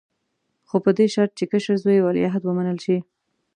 خو 0.67 0.75
په 0.85 0.91
دې 0.97 1.05
شرط 1.13 1.31
چې 1.39 1.45
کشر 1.51 1.75
زوی 1.83 1.95
یې 1.97 2.05
ولیعهد 2.05 2.43
ومنل 2.45 2.77
شي. 2.85 2.97